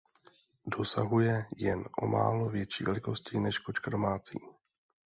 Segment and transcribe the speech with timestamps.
[0.65, 4.39] Dosahuje jen o málo větší velikosti než kočka domácí.